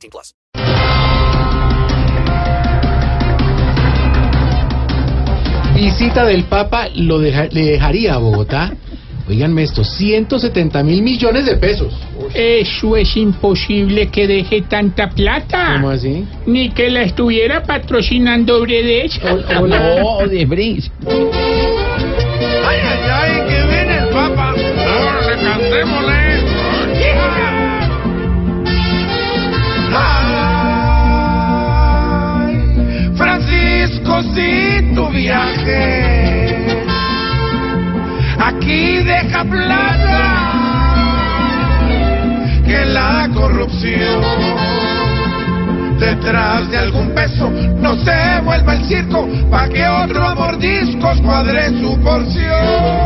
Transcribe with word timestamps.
18 0.00 0.10
plus. 0.10 0.34
Visita 5.74 6.24
del 6.26 6.44
Papa 6.44 6.88
lo 6.94 7.18
deja- 7.18 7.48
le 7.50 7.62
dejaría 7.64 8.14
a 8.14 8.18
Bogotá. 8.18 8.72
Oíganme 9.28 9.62
esto, 9.62 9.84
170 9.84 10.82
mil 10.82 11.02
millones 11.02 11.46
de 11.46 11.56
pesos. 11.56 11.94
Eso 12.34 12.96
es 12.96 13.16
imposible 13.16 14.08
que 14.08 14.26
deje 14.26 14.62
tanta 14.62 15.08
plata. 15.08 15.74
¿Cómo 15.74 15.90
así? 15.90 16.24
Ni 16.46 16.70
que 16.70 16.90
la 16.90 17.02
estuviera 17.02 17.62
patrocinando 17.62 18.60
Bredes. 18.60 19.20
Hola. 19.58 20.02
de. 20.48 20.90
Ay, 21.06 22.78
ay, 22.82 23.10
ay, 23.12 23.32
que 23.48 23.66
viene 23.68 23.98
el 23.98 24.08
Papa. 24.08 24.50
Ahora 24.50 25.36
cantémosle. 25.40 26.39
Tu 35.00 35.08
viaje 35.12 36.76
aquí 38.38 39.02
deja 39.02 39.44
plata 39.44 40.22
que 42.66 42.84
la 42.84 43.30
corrupción 43.32 44.20
detrás 45.98 46.70
de 46.70 46.78
algún 46.78 47.14
peso 47.14 47.50
no 47.50 47.94
se 48.04 48.40
vuelva 48.44 48.74
el 48.74 48.84
circo 48.84 49.26
pa' 49.50 49.68
que 49.70 49.88
otro 49.88 50.22
a 50.22 50.34
mordiscos 50.34 51.20
cuadre 51.22 51.68
su 51.80 51.98
porción. 52.02 52.99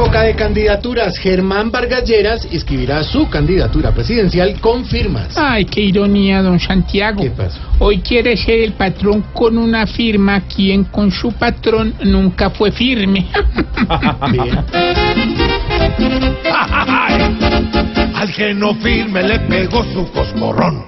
Época 0.00 0.22
de 0.22 0.34
candidaturas. 0.34 1.18
Germán 1.18 1.70
Vargas 1.70 2.06
Lleras 2.06 2.48
escribirá 2.50 3.04
su 3.04 3.28
candidatura 3.28 3.92
presidencial 3.92 4.58
con 4.58 4.86
firmas. 4.86 5.36
Ay, 5.36 5.66
qué 5.66 5.82
ironía, 5.82 6.40
don 6.40 6.58
Santiago. 6.58 7.22
¿Qué 7.22 7.28
pasó? 7.28 7.60
Hoy 7.80 7.98
quiere 7.98 8.34
ser 8.34 8.60
el 8.60 8.72
patrón 8.72 9.26
con 9.34 9.58
una 9.58 9.86
firma, 9.86 10.40
quien 10.48 10.84
con 10.84 11.10
su 11.10 11.32
patrón 11.32 11.92
nunca 12.02 12.48
fue 12.48 12.72
firme. 12.72 13.26
Al 18.14 18.32
que 18.34 18.54
no 18.54 18.74
firme 18.76 19.22
le 19.22 19.38
pegó 19.40 19.84
su 19.84 20.10
coscorrón. 20.12 20.82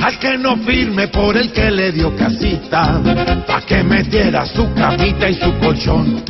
Al 0.00 0.16
que 0.20 0.38
no 0.38 0.56
firme 0.58 1.08
por 1.08 1.36
el 1.36 1.50
que 1.50 1.72
le 1.72 1.90
dio 1.90 2.14
casita, 2.14 3.02
pa' 3.48 3.62
que 3.62 3.82
metiera 3.82 4.46
su 4.46 4.72
camita 4.74 5.28
y 5.28 5.34
su 5.34 5.52
colchón. 5.58 6.22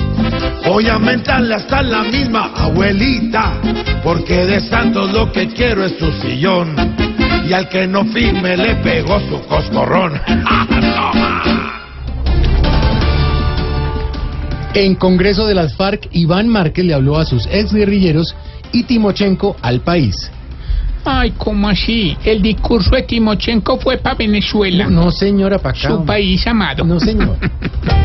Voy 0.68 0.86
a 0.86 0.98
mentarle 0.98 1.54
hasta 1.54 1.82
la 1.82 2.02
misma 2.02 2.52
abuelita, 2.54 3.58
porque 4.04 4.44
de 4.44 4.60
santos 4.60 5.10
lo 5.12 5.32
que 5.32 5.48
quiero 5.48 5.82
es 5.82 5.98
su 5.98 6.12
sillón. 6.20 6.76
Y 7.48 7.54
al 7.54 7.70
que 7.70 7.86
no 7.86 8.04
firme 8.04 8.54
le 8.54 8.76
pegó 8.76 9.18
su 9.20 9.40
coscorrón. 9.46 10.20
En 14.74 14.94
Congreso 14.94 15.46
de 15.46 15.54
las 15.54 15.74
FARC, 15.74 16.08
Iván 16.12 16.46
Márquez 16.46 16.84
le 16.84 16.94
habló 16.94 17.16
a 17.16 17.24
sus 17.24 17.46
exguerrilleros 17.46 18.36
y 18.70 18.84
Timochenko 18.84 19.56
al 19.62 19.80
país. 19.80 20.30
Ay, 21.04 21.32
¿cómo 21.36 21.70
así? 21.70 22.16
El 22.22 22.42
discurso 22.42 22.94
de 22.94 23.02
Timochenko 23.02 23.78
fue 23.80 23.96
para 23.96 24.14
Venezuela. 24.14 24.86
No, 24.88 25.10
señora, 25.10 25.58
para 25.58 25.76
acá. 25.76 25.88
Su 25.88 26.04
país 26.04 26.46
amado. 26.46 26.84
No, 26.84 27.00
señor. 27.00 27.38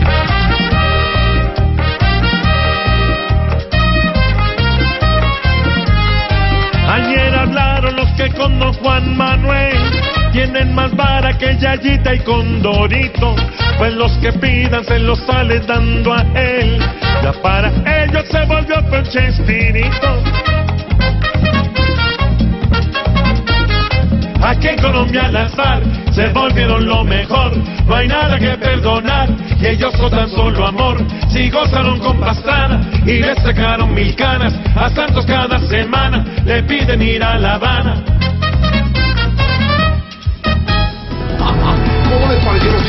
tienen 10.53 10.75
más 10.75 10.95
vara 10.95 11.35
que 11.37 11.57
Yayita 11.57 12.13
y 12.13 12.19
Condorito, 12.19 13.35
pues 13.77 13.93
los 13.93 14.11
que 14.19 14.31
pidan 14.33 14.83
se 14.85 14.99
los 14.99 15.19
sale 15.19 15.59
dando 15.61 16.13
a 16.13 16.21
él. 16.35 16.79
Ya 17.23 17.33
para 17.41 17.69
ellos 17.69 18.23
se 18.29 18.45
volvió 18.45 18.75
chespirito. 19.03 20.23
Aquí 24.41 24.67
en 24.67 24.81
Colombia 24.81 25.31
las 25.31 25.55
FARC 25.55 25.83
se 26.11 26.27
volvieron 26.27 26.85
lo 26.85 27.03
mejor, 27.03 27.57
no 27.87 27.95
hay 27.95 28.07
nada 28.07 28.37
que 28.37 28.55
perdonar, 28.57 29.29
y 29.59 29.65
ellos 29.65 29.95
con 29.95 30.11
tan 30.11 30.29
solo 30.29 30.67
amor, 30.67 30.97
si 31.29 31.49
gozaron 31.49 31.97
con 31.99 32.19
Pastrana 32.19 32.81
y 33.05 33.19
le 33.19 33.33
sacaron 33.35 33.93
mil 33.93 34.13
canas, 34.15 34.53
a 34.75 34.89
Santos 34.89 35.25
cada 35.25 35.57
semana 35.67 36.25
le 36.45 36.61
piden 36.63 37.01
ir 37.01 37.23
a 37.23 37.39
La 37.39 37.55
Habana. 37.55 38.22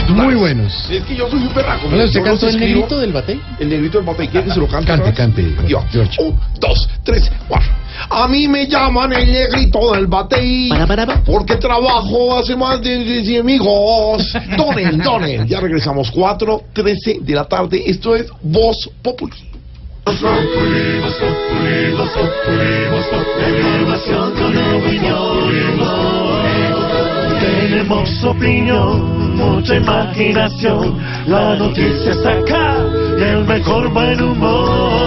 Muy 0.08 0.34
buenos. 0.34 0.72
Es 0.90 1.02
que 1.04 1.16
yo 1.16 1.28
soy 1.30 1.40
un 1.40 1.48
perraco. 1.48 1.88
Mire, 1.88 2.04
¿Usted 2.04 2.22
cantó 2.22 2.48
el 2.48 2.58
negrito 2.58 2.98
del 2.98 3.12
bate? 3.12 3.38
El 3.58 3.68
negrito 3.68 3.98
del 3.98 4.06
bate, 4.06 4.28
¿quiere 4.28 4.46
que 4.46 4.52
se 4.52 4.60
lo 4.60 4.68
cante? 4.68 4.86
Cante, 4.86 5.12
cante. 5.12 5.56
George. 5.66 6.22
Un, 6.22 6.38
dos, 6.60 6.88
tres, 7.02 7.30
cuatro. 7.48 7.70
A 8.10 8.28
mí 8.28 8.48
me 8.48 8.66
llaman 8.66 9.12
el 9.12 9.30
negrito 9.30 9.92
del 9.92 10.06
bate. 10.06 10.68
Para, 10.68 10.86
para, 10.86 11.06
para. 11.06 11.24
Porque 11.24 11.56
trabajo 11.56 12.38
hace 12.38 12.56
más 12.56 12.80
de 12.82 13.24
100 13.24 13.40
amigos. 13.40 14.32
Donen, 14.56 14.98
donen. 14.98 15.46
Ya 15.46 15.60
regresamos. 15.60 16.10
4, 16.10 16.62
13 16.72 17.18
de 17.20 17.34
la 17.34 17.44
tarde. 17.44 17.82
Esto 17.86 18.14
es 18.14 18.26
Voz 18.42 18.90
Populi. 19.02 19.54
Tenemos 27.84 28.24
opinión, 28.24 29.36
mucha 29.36 29.76
imaginación, 29.76 30.98
la 31.26 31.54
noticia 31.54 32.12
está 32.12 32.32
acá 32.32 32.78
y 33.18 33.22
el 33.22 33.44
mejor 33.44 33.92
buen 33.92 34.22
humor. 34.22 35.04